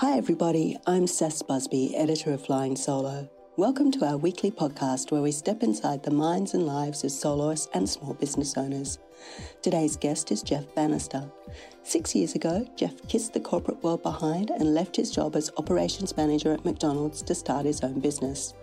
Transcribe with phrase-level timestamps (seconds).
[0.00, 0.78] Hi, everybody.
[0.86, 3.28] I'm Sess Busby, editor of Flying Solo.
[3.58, 7.68] Welcome to our weekly podcast where we step inside the minds and lives of soloists
[7.74, 8.98] and small business owners.
[9.60, 11.30] Today's guest is Geoff Bannister.
[11.82, 16.16] Six years ago, Geoff kissed the corporate world behind and left his job as operations
[16.16, 18.54] manager at McDonald's to start his own business.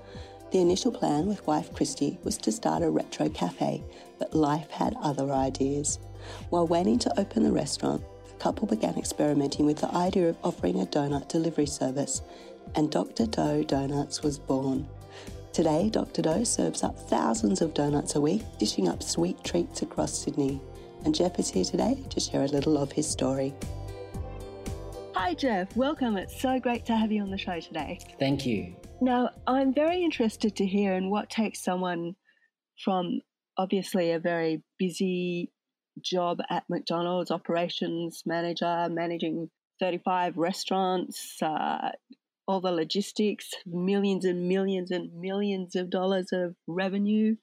[0.49, 3.83] The initial plan with wife Kristy was to start a retro cafe,
[4.17, 5.99] but life had other ideas.
[6.49, 8.03] While waiting to open the restaurant,
[8.39, 12.21] couple began experimenting with the idea of offering a donut delivery service
[12.75, 13.25] and Dr.
[13.25, 14.87] Dough Donuts was born.
[15.53, 16.21] Today, Dr.
[16.21, 20.61] Dough serves up thousands of donuts a week, dishing up sweet treats across Sydney.
[21.03, 23.53] And Geoff is here today to share a little of his story.
[25.15, 25.75] Hi, Geoff.
[25.75, 26.17] Welcome.
[26.17, 27.99] It's so great to have you on the show today.
[28.19, 28.75] Thank you.
[29.01, 32.15] Now, I'm very interested to hear in what takes someone
[32.83, 33.21] from
[33.57, 35.51] obviously a very busy
[36.01, 41.91] job at McDonald's, operations manager, managing 35 restaurants, uh,
[42.47, 47.35] all the logistics, millions and millions and millions of dollars of revenue.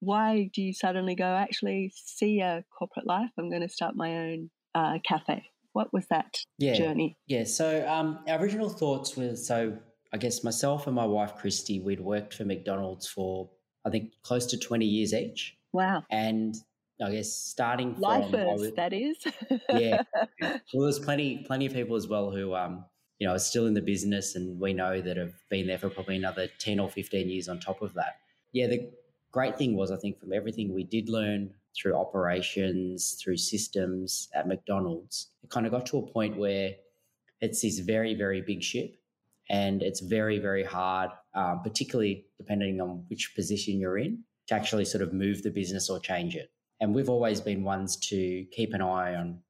[0.00, 3.30] Why do you suddenly go, actually, see a corporate life?
[3.38, 5.44] I'm going to start my own uh, cafe.
[5.72, 7.16] What was that yeah, journey?
[7.26, 9.78] Yeah, so um, our original thoughts were so
[10.12, 13.48] I guess myself and my wife Kristy, we'd worked for McDonald's for
[13.84, 15.56] I think close to 20 years each.
[15.72, 16.04] Wow.
[16.10, 16.56] And
[17.02, 19.16] I guess starting from lifers, was, that is.
[19.70, 20.02] yeah.
[20.74, 22.84] Well, there's plenty plenty of people as well who um
[23.20, 25.90] you know, are still in the business and we know that have been there for
[25.90, 28.16] probably another 10 or 15 years on top of that.
[28.52, 28.90] Yeah, the
[29.30, 34.48] great thing was, I think, from everything we did learn through operations, through systems at
[34.48, 36.72] McDonald's, it kind of got to a point where
[37.42, 38.96] it's this very, very big ship
[39.50, 44.86] and it's very, very hard, um, particularly depending on which position you're in, to actually
[44.86, 46.50] sort of move the business or change it.
[46.80, 49.40] And we've always been ones to keep an eye on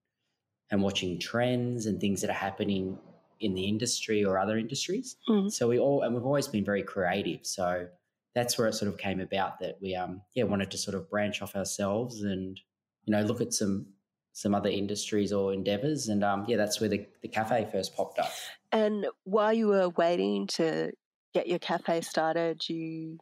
[0.70, 2.98] and watching trends and things that are happening
[3.40, 5.16] in the industry or other industries.
[5.28, 5.48] Mm-hmm.
[5.48, 7.40] So we all and we've always been very creative.
[7.42, 7.88] So
[8.34, 11.08] that's where it sort of came about that we um yeah wanted to sort of
[11.10, 12.60] branch off ourselves and
[13.04, 13.86] you know look at some
[14.32, 18.18] some other industries or endeavors and um yeah that's where the, the cafe first popped
[18.18, 18.30] up
[18.72, 20.90] and while you were waiting to
[21.34, 23.18] get your cafe started you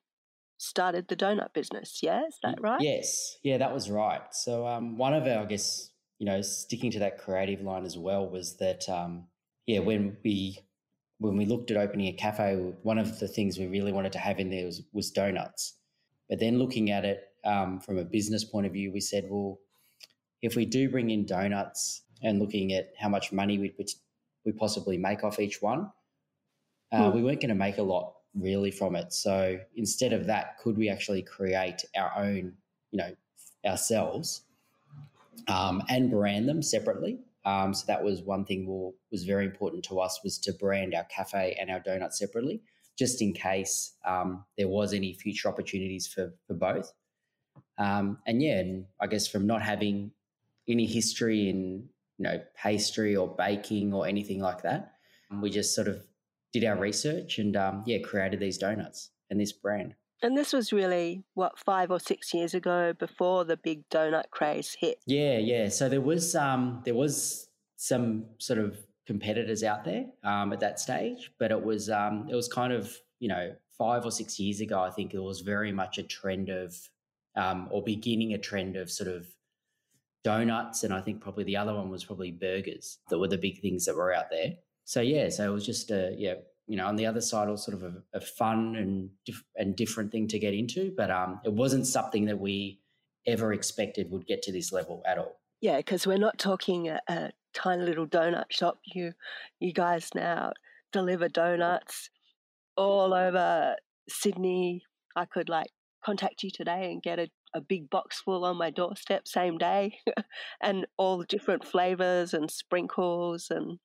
[0.58, 4.98] started the donut business yeah is that right yes yeah that was right so um
[4.98, 8.56] one of our i guess you know sticking to that creative line as well was
[8.56, 9.24] that um
[9.69, 10.58] yeah, when we
[11.19, 14.19] when we looked at opening a cafe, one of the things we really wanted to
[14.19, 15.74] have in there was, was donuts.
[16.28, 19.58] But then looking at it um, from a business point of view, we said, well,
[20.40, 23.75] if we do bring in donuts and looking at how much money we
[24.46, 25.90] we possibly make off each one,
[26.90, 27.16] uh, hmm.
[27.16, 29.12] we weren't going to make a lot really from it.
[29.12, 32.54] So instead of that, could we actually create our own,
[32.91, 33.15] you know,
[33.66, 34.43] ourselves
[35.49, 37.19] um, and brand them separately?
[37.44, 40.94] Um, so that was one thing that was very important to us was to brand
[40.94, 42.60] our cafe and our donut separately,
[42.99, 46.93] just in case um, there was any future opportunities for for both.
[47.78, 50.10] Um, and yeah, and I guess from not having
[50.69, 51.88] any history in
[52.19, 54.93] you know pastry or baking or anything like that,
[55.41, 56.03] we just sort of
[56.53, 59.94] did our research and um, yeah, created these donuts and this brand.
[60.22, 64.76] And this was really what five or six years ago, before the big donut craze
[64.81, 64.98] hit.
[65.06, 65.69] Yeah, yeah.
[65.69, 68.76] So there was um, there was some sort of
[69.06, 72.97] competitors out there um, at that stage, but it was um, it was kind of
[73.20, 74.81] you know five or six years ago.
[74.81, 76.76] I think it was very much a trend of
[77.37, 79.28] um, or beginning a trend of sort of
[80.25, 83.60] donuts, and I think probably the other one was probably burgers that were the big
[83.60, 84.54] things that were out there.
[84.88, 87.62] So yeah, so it was just a yeah you know, on the other side, was
[87.62, 89.10] sort of a, a fun and
[89.56, 92.81] and different thing to get into, but um, it wasn't something that we
[93.26, 95.41] ever expected would get to this level at all.
[95.60, 98.78] Yeah, because we're not talking a, a, tiny little donut shop.
[98.84, 99.12] You,
[99.60, 100.53] you guys now
[100.93, 102.09] deliver donuts
[102.76, 103.76] all over
[104.09, 104.84] Sydney.
[105.16, 105.70] I could like
[106.03, 109.99] contact you today and get a, a big box full on my doorstep same day,
[110.62, 113.78] and all the different flavors and sprinkles and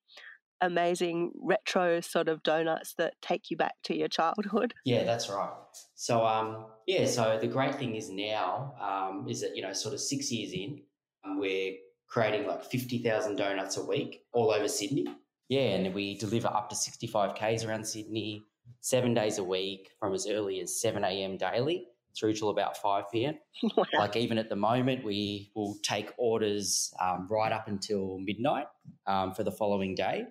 [0.60, 4.74] amazing retro sort of donuts that take you back to your childhood.
[4.84, 5.50] Yeah, that's right.
[5.94, 9.94] So, um, yeah, so the great thing is now um, is that, you know, sort
[9.94, 10.82] of six years in,
[11.24, 11.74] um, we're
[12.08, 15.06] creating like 50,000 donuts a week all over Sydney.
[15.48, 18.44] Yeah, and we deliver up to 65 Ks around Sydney,
[18.80, 21.36] seven days a week from as early as 7 a.m.
[21.38, 21.86] daily
[22.18, 23.38] through till about 5 p.m.
[23.76, 23.84] Wow.
[23.98, 28.66] Like even at the moment, we will take orders um, right up until midnight
[29.06, 30.24] um, for the following day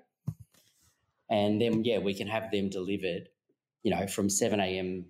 [1.33, 3.27] and then yeah, we can have them delivered,
[3.81, 5.05] you know, from seven a.m.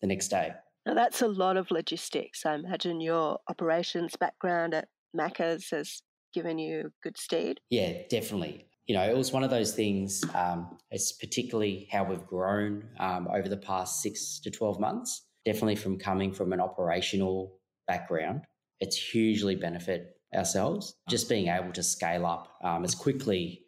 [0.00, 0.52] the next day.
[0.86, 2.46] Now that's a lot of logistics.
[2.46, 6.02] I imagine your operations background at Macca's has
[6.32, 7.58] given you good stead.
[7.68, 8.66] Yeah, definitely.
[8.86, 10.24] you know, it was one of those things.
[10.34, 15.26] Um, it's particularly how we've grown um, over the past six to 12 months.
[15.44, 17.58] Definitely from coming from an operational
[17.88, 18.42] background,
[18.78, 20.94] it's hugely benefit ourselves.
[21.08, 23.64] Just being able to scale up um, as quickly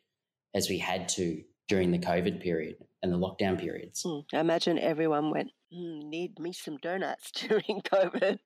[0.55, 4.03] as we had to during the COVID period and the lockdown periods.
[4.03, 8.39] Mm, I imagine everyone went, mm, need me some donuts during COVID.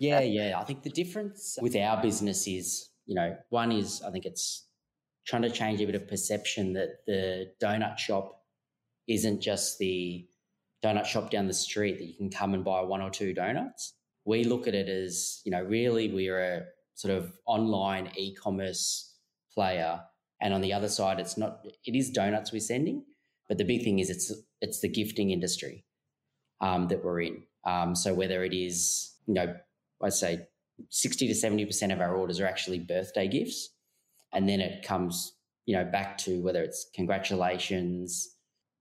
[0.00, 0.58] yeah, yeah.
[0.60, 4.66] I think the difference with our business is, you know, one is I think it's
[5.26, 8.44] trying to change a bit of perception that the donut shop
[9.08, 10.28] isn't just the
[10.84, 13.94] donut shop down the street that you can come and buy one or two donuts.
[14.26, 16.62] We look at it as, you know, really we're a
[16.96, 19.14] sort of online e-commerce
[19.54, 20.00] player.
[20.40, 23.04] And on the other side, it's not it is donuts we're sending,
[23.48, 25.84] but the big thing is it's it's the gifting industry
[26.60, 27.42] um, that we're in.
[27.64, 29.54] Um, so whether it is, you know,
[30.02, 30.46] I'd say
[30.90, 33.70] 60 to 70% of our orders are actually birthday gifts.
[34.32, 35.34] And then it comes,
[35.66, 38.36] you know, back to whether it's congratulations,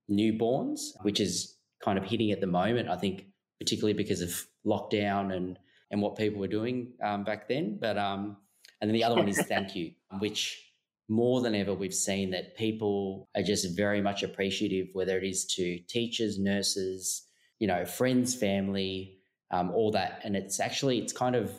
[0.09, 3.25] newborns, which is kind of hitting at the moment, I think,
[3.59, 5.57] particularly because of lockdown and,
[5.89, 7.77] and what people were doing um, back then.
[7.79, 8.37] But, um,
[8.81, 10.66] and then the other one is thank you, which
[11.09, 15.45] more than ever, we've seen that people are just very much appreciative, whether it is
[15.55, 17.23] to teachers, nurses,
[17.59, 19.19] you know, friends, family,
[19.51, 20.21] um, all that.
[20.23, 21.51] And it's actually, it's kind of,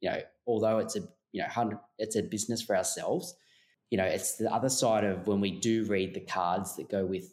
[0.00, 1.00] you know, although it's a,
[1.32, 3.34] you know, it's a business for ourselves,
[3.90, 7.06] you know, it's the other side of when we do read the cards that go
[7.06, 7.32] with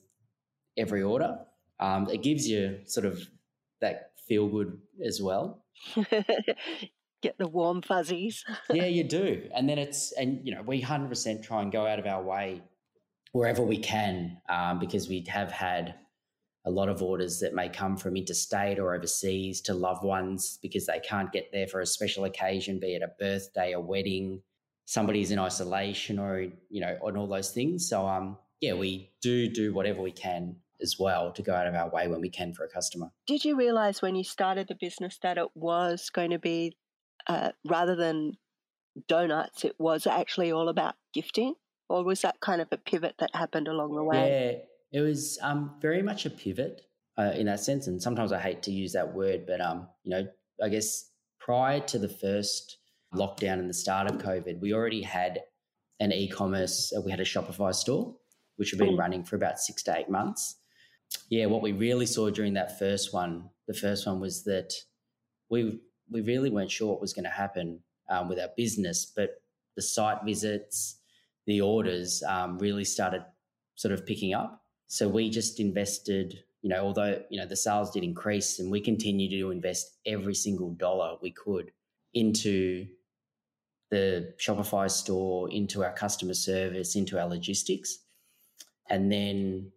[0.78, 1.40] every order.
[1.80, 3.22] Um, it gives you sort of
[3.82, 5.66] that feel good as well.
[7.26, 8.46] Get the warm fuzzies.
[8.70, 9.50] yeah, you do.
[9.56, 12.62] And then it's, and, you know, we 100% try and go out of our way
[13.32, 15.96] wherever we can um, because we have had
[16.66, 20.86] a lot of orders that may come from interstate or overseas to loved ones because
[20.86, 24.44] they can't get there for a special occasion, be it a birthday, a wedding,
[24.86, 27.90] somebody's in isolation, or you know, and all those things.
[27.90, 31.74] So, um, yeah, we do do whatever we can as well to go out of
[31.74, 33.12] our way when we can for a customer.
[33.26, 36.78] Did you realize when you started the business that it was going to be
[37.28, 38.38] uh, rather than
[39.08, 41.56] donuts, it was actually all about gifting?
[41.90, 44.66] Or was that kind of a pivot that happened along the way?
[44.92, 46.82] Yeah, it was um, very much a pivot
[47.18, 50.12] uh, in that sense, and sometimes I hate to use that word, but um, you
[50.12, 50.28] know,
[50.64, 52.78] I guess prior to the first
[53.14, 55.42] lockdown and the start of COVID, we already had
[56.00, 56.92] an e-commerce.
[56.96, 58.16] Uh, we had a Shopify store,
[58.58, 59.00] which had been mm.
[59.00, 60.58] running for about six to eight months.
[61.30, 64.74] Yeah, what we really saw during that first one, the first one was that
[65.50, 65.80] we
[66.10, 67.80] we really weren't sure what was going to happen
[68.10, 69.42] um, with our business, but
[69.76, 71.00] the site visits,
[71.46, 73.24] the orders um, really started
[73.76, 74.62] sort of picking up.
[74.88, 78.80] So we just invested, you know, although, you know, the sales did increase and we
[78.80, 81.72] continued to invest every single dollar we could
[82.14, 82.88] into
[83.92, 88.00] the Shopify store, into our customer service, into our logistics.
[88.90, 89.72] And then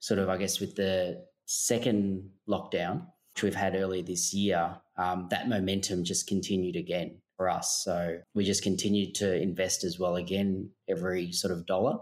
[0.00, 5.28] sort of, I guess, with the second lockdown, which we've had earlier this year, um,
[5.30, 7.82] that momentum just continued again for us.
[7.84, 11.98] So we just continued to invest as well again every sort of dollar.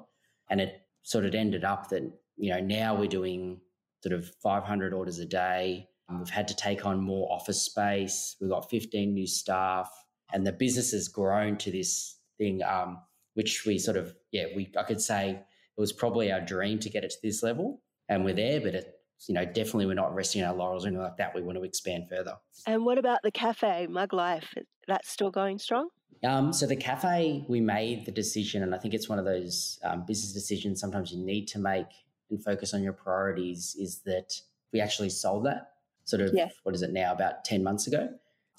[0.51, 2.03] And it sort of ended up that
[2.37, 3.61] you know, now we're doing
[4.03, 5.89] sort of 500 orders a day.
[6.11, 8.37] We've had to take on more office space.
[8.41, 9.91] We've got 15 new staff,
[10.33, 12.99] and the business has grown to this thing, um,
[13.33, 16.91] which we sort of, yeah, we I could say it was probably our dream to
[16.91, 17.81] get it to this level,
[18.11, 18.61] and we're there.
[18.61, 18.93] But it,
[19.27, 21.35] you know, definitely we're not resting our laurels or anything like that.
[21.35, 22.37] We want to expand further.
[22.67, 24.55] And what about the cafe, Mug Life?
[24.89, 25.89] That's still going strong.
[26.25, 29.81] Um, so the cafe, we made the decision, and I think it's one of those
[29.83, 31.87] um, business decisions sometimes you need to make
[32.31, 34.35] and focus on your priorities is that
[34.73, 35.73] we actually sold that
[36.05, 36.49] sort of, yeah.
[36.63, 38.09] what is it now, about 10 months ago.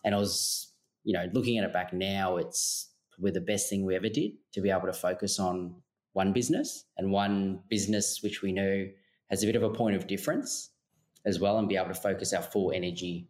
[0.06, 3.86] And I was, you know, looking at it back now, it's probably the best thing
[3.86, 5.76] we ever did to be able to focus on
[6.14, 8.88] one business and one business which we know
[9.34, 10.70] has a bit of a point of difference
[11.26, 13.28] as well and be able to focus our full energy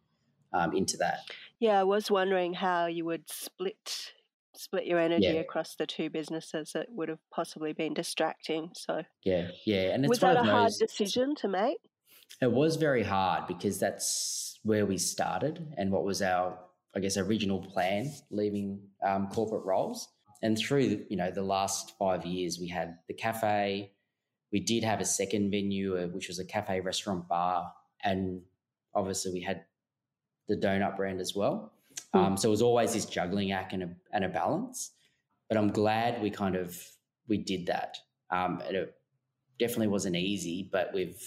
[0.51, 1.19] um, into that.
[1.59, 4.11] Yeah, I was wondering how you would split
[4.55, 5.39] split your energy yeah.
[5.39, 8.69] across the two businesses, it would have possibly been distracting.
[8.75, 11.77] So yeah, yeah, and was that a hard decision to make?
[12.41, 16.59] It was very hard because that's where we started and what was our,
[16.95, 20.07] I guess, original plan leaving um, corporate roles.
[20.41, 23.93] And through you know the last five years, we had the cafe.
[24.53, 28.41] We did have a second venue, uh, which was a cafe, restaurant, bar, and
[28.93, 29.65] obviously we had
[30.47, 31.73] the donut brand as well.
[32.13, 32.19] Hmm.
[32.19, 34.91] Um, so it was always this juggling act and a, and a balance.
[35.49, 36.79] But I'm glad we kind of
[37.27, 37.97] we did that.
[38.29, 38.95] Um, it
[39.59, 41.21] definitely wasn't easy, but we've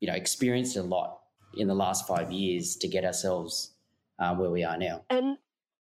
[0.00, 1.20] you know experienced a lot
[1.56, 3.72] in the last five years to get ourselves
[4.18, 5.04] uh, where we are now.
[5.10, 5.36] And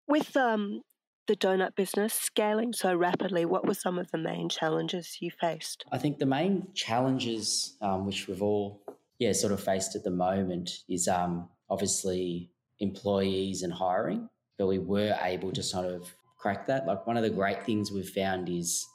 [0.08, 0.82] with um,
[1.30, 3.46] the donut business scaling so rapidly?
[3.46, 5.86] What were some of the main challenges you faced?
[5.92, 8.82] I think the main challenges, um, which we've all,
[9.20, 14.28] yeah, sort of faced at the moment, is um, obviously employees and hiring.
[14.58, 16.88] But we were able to sort of crack that.
[16.88, 18.88] Like one of the great things we've found is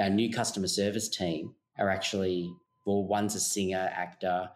[0.00, 2.54] our new customer service team are actually
[2.86, 4.48] well, one's a singer, actor,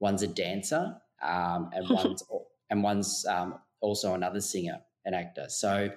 [0.00, 2.22] one's a dancer, um, and one's
[2.70, 5.44] and one's um, also another singer and actor.
[5.48, 5.90] So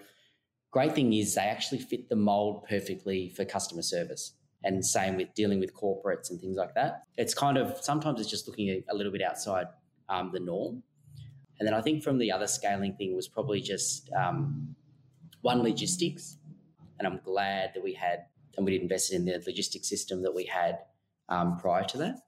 [0.78, 4.34] great thing is they actually fit the mold perfectly for customer service.
[4.64, 7.02] And same with dealing with corporates and things like that.
[7.18, 9.66] It's kind of sometimes it's just looking a little bit outside
[10.08, 10.84] um, the norm.
[11.58, 14.76] And then I think from the other scaling thing was probably just um,
[15.42, 16.38] one logistics.
[17.00, 20.46] And I'm glad that we had and we'd invested in the logistics system that we
[20.46, 20.78] had
[21.28, 22.20] um, prior to that.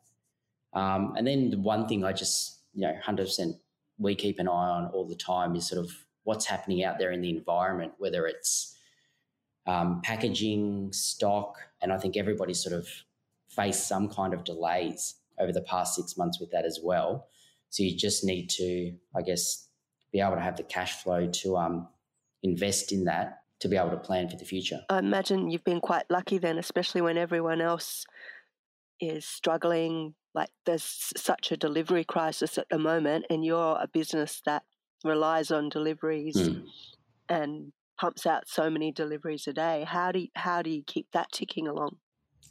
[0.74, 3.60] Um, and then the one thing I just, you know, 100%
[4.00, 5.92] we keep an eye on all the time is sort of
[6.30, 8.78] what's happening out there in the environment, whether it's
[9.66, 12.88] um, packaging, stock, and I think everybody's sort of
[13.50, 17.26] faced some kind of delays over the past six months with that as well.
[17.72, 19.70] So you just need to, I guess,
[20.12, 21.88] be able to have the cash flow to um,
[22.44, 24.82] invest in that to be able to plan for the future.
[24.88, 28.06] I imagine you've been quite lucky then, especially when everyone else
[29.02, 30.14] is struggling.
[30.36, 34.62] Like there's such a delivery crisis at the moment, and you're a business that
[35.04, 36.64] relies on deliveries mm.
[37.28, 39.86] and pumps out so many deliveries a day.
[39.88, 41.98] How do you, how do you keep that ticking along?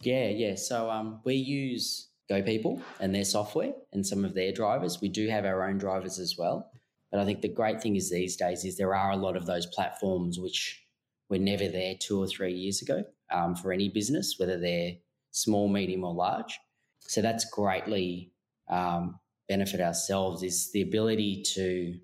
[0.02, 0.54] Yeah, yeah.
[0.54, 5.00] So um, we use GoPeople and their software and some of their drivers.
[5.00, 6.70] We do have our own drivers as well.
[7.10, 9.46] But I think the great thing is these days is there are a lot of
[9.46, 10.84] those platforms which
[11.30, 14.92] were never there two or three years ago um, for any business, whether they're
[15.30, 16.58] small, medium, or large.
[17.00, 18.32] So that's greatly
[18.68, 21.98] um, benefit ourselves is the ability to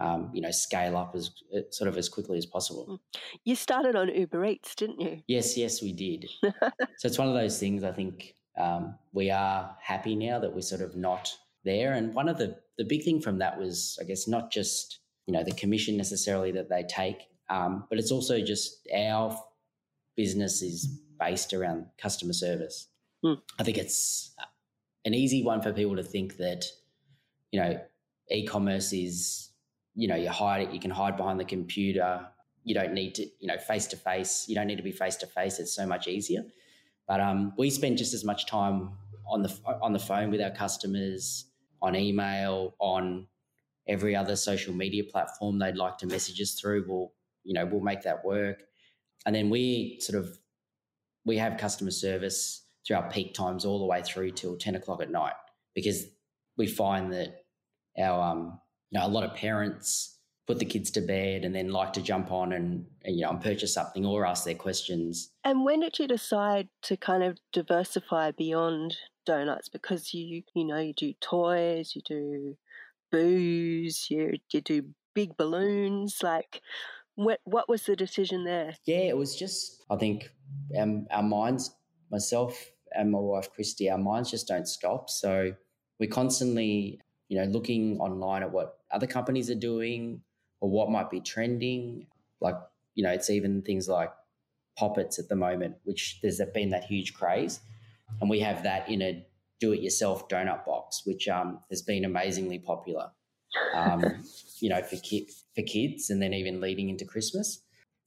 [0.00, 2.86] um, you know scale up as uh, sort of as quickly as possible.
[2.88, 3.20] Mm.
[3.44, 5.22] You started on Uber Eats, didn't you?
[5.26, 6.28] Yes, yes, we did.
[6.42, 7.84] so it's one of those things.
[7.84, 11.32] I think um, we are happy now that we're sort of not
[11.64, 11.92] there.
[11.92, 15.32] And one of the the big thing from that was, I guess, not just you
[15.32, 19.38] know the commission necessarily that they take, um, but it's also just our
[20.16, 20.86] business is
[21.18, 22.88] based around customer service.
[23.24, 23.40] Mm.
[23.58, 24.34] I think it's
[25.04, 26.64] an easy one for people to think that,
[27.50, 27.80] you know,
[28.30, 29.50] e-commerce is,
[29.94, 32.26] you know, you hide it, you can hide behind the computer.
[32.64, 34.46] You don't need to, you know, face to face.
[34.48, 35.58] You don't need to be face to face.
[35.58, 36.44] It's so much easier.
[37.06, 38.92] But um, we spend just as much time
[39.26, 41.46] on the on the phone with our customers,
[41.82, 43.26] on email, on
[43.86, 46.84] every other social media platform they'd like to message us through.
[46.88, 47.12] We'll,
[47.44, 48.62] you know, we'll make that work.
[49.26, 50.38] And then we sort of
[51.24, 55.02] we have customer service through our peak times all the way through till 10 o'clock
[55.02, 55.32] at night
[55.74, 56.04] because
[56.56, 57.44] we find that
[57.98, 58.60] our um,
[58.94, 62.02] you know a lot of parents put the kids to bed and then like to
[62.02, 65.30] jump on and, and, you know and purchase something or ask their questions.
[65.42, 68.96] And when did you decide to kind of diversify beyond
[69.26, 69.68] donuts?
[69.68, 72.56] Because you you know you do toys you do
[73.10, 74.82] booze you you do
[75.14, 76.60] big balloons like
[77.14, 78.74] what what was the decision there?
[78.86, 80.30] Yeah it was just i think
[80.78, 81.74] um, our minds,
[82.10, 85.10] myself and my wife Kristy, our minds just don't stop.
[85.10, 85.52] So
[85.98, 90.20] we're constantly, you know, looking online at what other companies are doing
[90.60, 92.06] or what might be trending.
[92.40, 92.56] Like,
[92.94, 94.10] you know, it's even things like
[94.78, 97.60] poppets at the moment, which there's been that huge craze,
[98.20, 99.26] and we have that in a
[99.60, 103.10] do-it-yourself donut box, which um, has been amazingly popular.
[103.74, 104.24] Um,
[104.60, 107.60] you know, for ki- for kids, and then even leading into Christmas.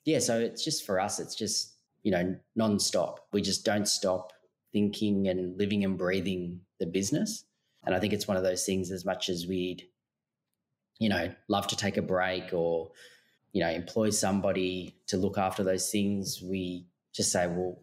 [0.05, 1.19] Yeah, so it's just for us.
[1.19, 1.77] It's just
[2.07, 3.19] you know, non-stop.
[3.33, 4.31] We just don't stop
[4.71, 7.43] thinking and living and breathing the business.
[7.85, 9.83] And I think it's one of those things as much as we'd,
[10.99, 12.91] you know, love to take a break or,
[13.51, 17.79] you know, employ somebody to look after those things, we just say, well,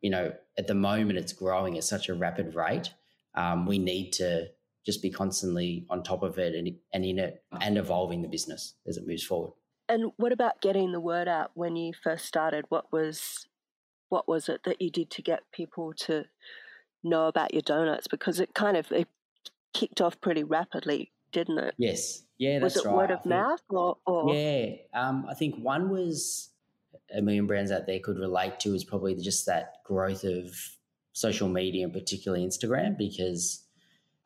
[0.00, 2.92] you know, at the moment it's growing at such a rapid rate.
[3.34, 4.48] Um, we need to
[4.84, 8.74] just be constantly on top of it and, and in it and evolving the business
[8.86, 9.52] as it moves forward.
[9.88, 12.66] And what about getting the word out when you first started?
[12.68, 13.46] What was
[14.08, 16.24] what was it that you did to get people to
[17.02, 18.06] know about your donuts?
[18.06, 19.08] Because it kind of it
[19.74, 21.74] kicked off pretty rapidly, didn't it?
[21.78, 22.22] Yes.
[22.38, 22.84] Yeah, that's right.
[22.84, 22.96] was it right.
[22.96, 24.76] word of think, mouth or, or, Yeah.
[24.94, 26.50] Um, I think one was
[27.14, 30.54] a million brands out there could relate to is probably just that growth of
[31.12, 33.64] social media and particularly Instagram because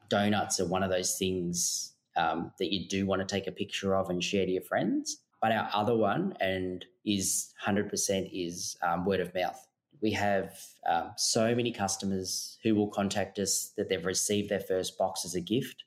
[0.09, 3.95] donuts are one of those things um, that you do want to take a picture
[3.97, 5.19] of and share to your friends.
[5.41, 9.67] But our other one, and is 100% is um, word of mouth.
[10.01, 10.57] We have
[10.89, 15.35] um, so many customers who will contact us that they've received their first box as
[15.35, 15.85] a gift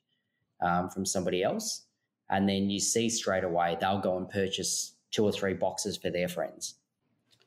[0.60, 1.82] um, from somebody else.
[2.28, 6.10] And then you see straight away they'll go and purchase two or three boxes for
[6.10, 6.74] their friends,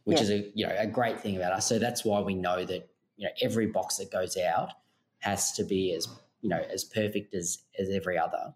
[0.06, 0.24] which Yeah.
[0.24, 1.68] is a you know a great thing about us.
[1.68, 4.72] So that's why we know that you know every box that goes out
[5.20, 6.08] has to be as
[6.42, 8.54] you know as perfect as as every other,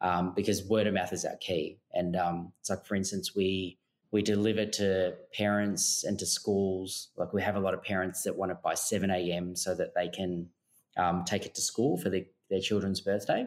[0.00, 1.78] um, because word of mouth is our key.
[1.92, 3.78] And um, it's like for instance we
[4.12, 7.08] we deliver to parents and to schools.
[7.16, 9.56] Like we have a lot of parents that want it by seven a.m.
[9.56, 10.48] so that they can
[10.96, 13.46] um, take it to school for their, their children's birthday.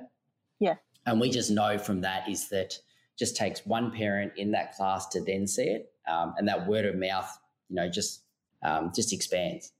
[0.60, 0.76] Yeah.
[1.06, 2.78] And we just know from that is that
[3.18, 6.86] just takes one parent in that class to then see it, um, and that word
[6.86, 7.30] of mouth,
[7.70, 8.24] you know, just
[8.64, 9.74] um, just expands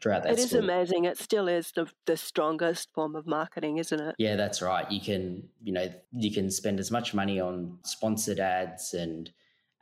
[0.00, 0.32] throughout that.
[0.32, 0.64] It is school.
[0.64, 1.04] amazing.
[1.04, 4.14] It still is the, the strongest form of marketing, isn't it?
[4.18, 4.90] Yeah, that's right.
[4.90, 9.30] You can, you know, you can spend as much money on sponsored ads and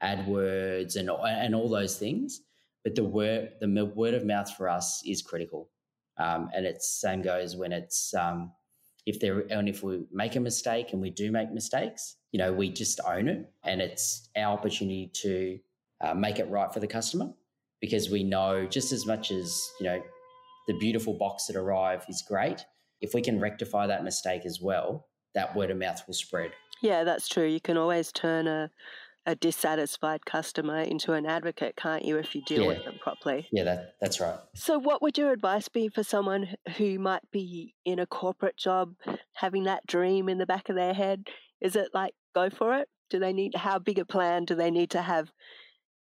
[0.02, 2.42] AdWords and and all those things,
[2.84, 5.70] but the word the word of mouth for us is critical.
[6.18, 8.52] Um, and it's same goes when it's um,
[9.06, 12.52] if there and if we make a mistake and we do make mistakes, you know,
[12.52, 15.58] we just own it, and it's our opportunity to
[16.00, 17.30] uh, make it right for the customer
[17.80, 20.02] because we know just as much as you know
[20.68, 22.64] the beautiful box that arrived is great
[23.02, 26.52] if we can rectify that mistake as well, that word of mouth will spread.
[26.82, 27.46] Yeah, that's true.
[27.46, 28.70] You can always turn a,
[29.24, 33.46] a dissatisfied customer into an advocate, can't you, if you deal with them properly?
[33.52, 34.38] Yeah, that, that's right.
[34.54, 38.94] So, what would your advice be for someone who might be in a corporate job,
[39.34, 41.28] having that dream in the back of their head?
[41.60, 42.88] Is it like go for it?
[43.10, 45.30] Do they need how big a plan do they need to have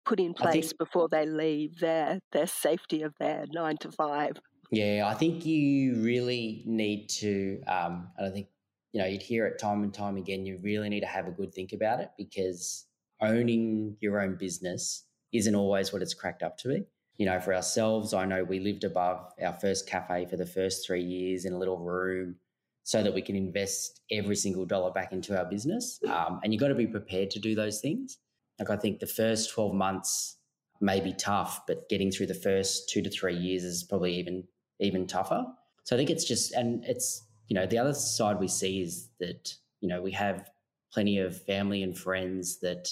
[0.04, 3.90] put in I think- place before they leave their their safety of their nine to
[3.90, 4.38] five?
[4.70, 8.46] Yeah, I think you really need to, um, and I think,
[8.92, 11.32] you know, you'd hear it time and time again, you really need to have a
[11.32, 12.86] good think about it because
[13.22, 16.84] owning your own business isn't always what it's cracked up to be.
[17.16, 20.86] You know, for ourselves, I know we lived above our first cafe for the first
[20.86, 22.36] three years in a little room
[22.82, 26.00] so that we can invest every single dollar back into our business.
[26.08, 28.18] Um, and you've got to be prepared to do those things.
[28.58, 30.38] Like, I think the first 12 months
[30.80, 34.44] may be tough, but getting through the first two to three years is probably even
[34.80, 35.44] even tougher.
[35.84, 39.08] So I think it's just, and it's, you know, the other side we see is
[39.20, 40.50] that, you know, we have
[40.92, 42.88] plenty of family and friends that,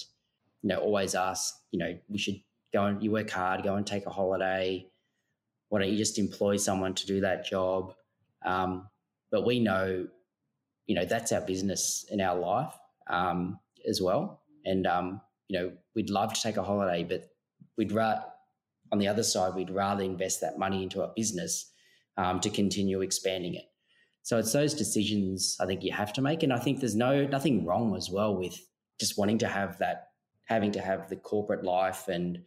[0.62, 2.40] you know, always ask, you know, we should
[2.72, 4.86] go and you work hard, go and take a holiday.
[5.68, 7.94] Why don't you just employ someone to do that job?
[8.44, 8.88] Um,
[9.30, 10.06] but we know,
[10.86, 12.74] you know, that's our business in our life
[13.08, 14.42] um, as well.
[14.64, 17.30] And, um, you know, we'd love to take a holiday, but
[17.76, 18.24] we'd rather,
[18.90, 21.70] on the other side, we'd rather invest that money into our business
[22.16, 23.64] um, to continue expanding it.
[24.22, 27.26] So it's those decisions I think you have to make, and I think there's no
[27.26, 28.58] nothing wrong as well with
[29.00, 30.07] just wanting to have that,
[30.48, 32.42] having to have the corporate life and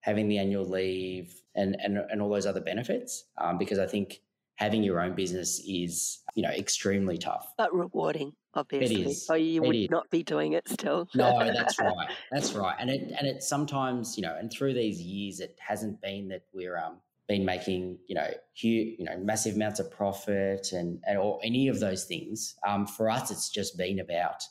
[0.00, 4.20] having the annual leave and and, and all those other benefits, um, because I think
[4.56, 7.52] having your own business is you know extremely tough.
[7.58, 9.02] But rewarding, obviously.
[9.02, 9.26] it is.
[9.28, 9.90] Or you It would is.
[9.90, 11.08] not be doing it still.
[11.14, 12.08] No, that's right.
[12.30, 12.76] That's right.
[12.80, 16.42] And it and it sometimes, you know, and through these years it hasn't been that
[16.52, 21.18] we're um been making, you know, huge, you know, massive amounts of profit and, and
[21.18, 22.56] or any of those things.
[22.66, 24.42] Um for us it's just been about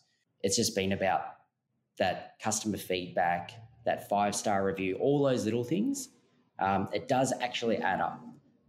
[0.42, 1.22] it's just been about
[2.02, 3.52] that customer feedback,
[3.86, 6.10] that five star review, all those little things.
[6.60, 8.20] Um, it does actually add up.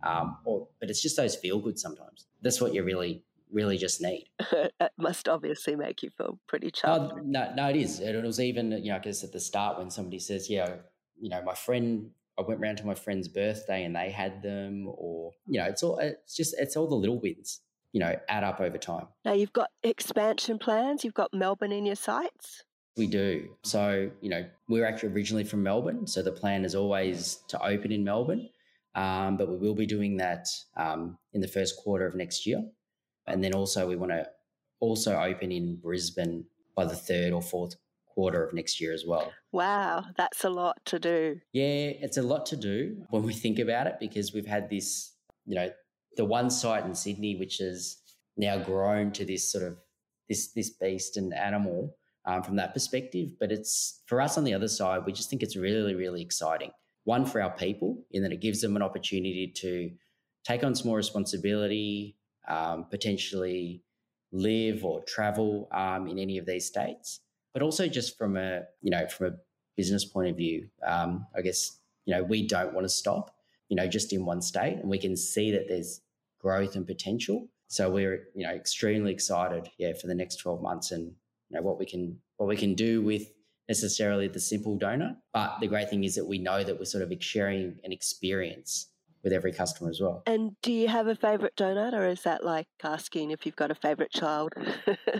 [0.02, 2.26] Um, or but it's just those feel good sometimes.
[2.42, 4.28] That's what you really, really just need.
[4.52, 7.12] it must obviously make you feel pretty chuffed.
[7.12, 8.00] Oh, no, no, it is.
[8.00, 10.76] And It was even, you know, I guess at the start when somebody says, yeah,
[11.18, 14.88] you know, my friend, I went round to my friend's birthday and they had them,
[14.88, 17.60] or, you know, it's all, it's just, it's all the little wins,
[17.92, 19.06] you know, add up over time.
[19.24, 21.04] Now you've got expansion plans.
[21.04, 22.64] You've got Melbourne in your sights.
[22.96, 23.48] We do.
[23.62, 26.06] So, you know, we're actually originally from Melbourne.
[26.06, 28.48] So the plan is always to open in Melbourne.
[28.94, 32.62] Um, but we will be doing that um, in the first quarter of next year.
[33.26, 34.26] And then also we want to
[34.80, 37.76] also open in Brisbane by the third or fourth
[38.06, 39.32] quarter of next year as well.
[39.52, 41.40] Wow, that's a lot to do.
[41.52, 45.12] Yeah, it's a lot to do when we think about it because we've had this,
[45.46, 45.70] you know,
[46.16, 47.96] the one site in Sydney which has
[48.36, 49.78] now grown to this sort of
[50.28, 53.30] this this beast and animal um, from that perspective.
[53.38, 56.70] But it's for us on the other side, we just think it's really really exciting.
[57.04, 59.90] One for our people in that it gives them an opportunity to
[60.44, 62.16] take on some more responsibility,
[62.48, 63.82] um, potentially
[64.32, 67.20] live or travel um, in any of these states,
[67.52, 69.36] but also just from a you know from a
[69.76, 73.34] business point of view, um, I guess you know we don't want to stop,
[73.68, 76.00] you know, just in one state, and we can see that there's
[76.40, 77.48] growth and potential.
[77.68, 81.12] So we're you know extremely excited, yeah, for the next twelve months and
[81.52, 83.24] you know what we can what we can do with
[83.68, 85.16] necessarily the simple donor.
[85.32, 88.88] But the great thing is that we know that we're sort of sharing an experience
[89.22, 90.22] with every customer as well.
[90.26, 93.70] And do you have a favourite donut, or is that like asking if you've got
[93.70, 94.52] a favourite child?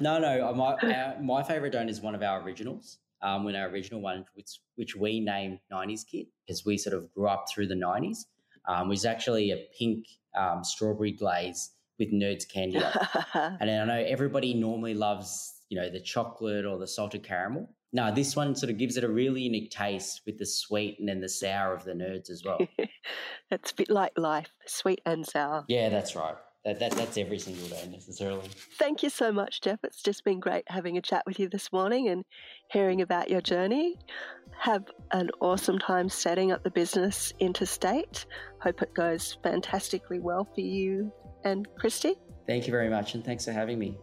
[0.00, 2.98] No, no, uh, my our, my favorite donut is one of our originals.
[3.22, 7.12] um, when our original one, which, which we named 90s Kid, because we sort of
[7.14, 8.18] grew up through the 90s,
[8.68, 12.78] um, was actually a pink um, strawberry glaze with Nerds candy.
[13.34, 17.66] and I know everybody normally loves, you know, the chocolate or the salted caramel.
[17.94, 21.08] No, this one sort of gives it a really unique taste with the sweet and
[21.08, 22.58] then the sour of the Nerds as well.
[23.50, 25.64] That's a bit like life, sweet and sour.
[25.68, 26.34] Yeah, that's right.
[26.64, 28.48] That, that, that's every single day necessarily.
[28.78, 29.80] Thank you so much, Geoff.
[29.82, 32.24] It's just been great having a chat with you this morning and
[32.70, 33.98] hearing about your journey.
[34.58, 38.26] Have an awesome time setting up the business interstate.
[38.60, 41.12] Hope it goes fantastically well for you
[41.44, 42.14] and Kristy.
[42.46, 43.98] Thank you very much, and thanks for having me.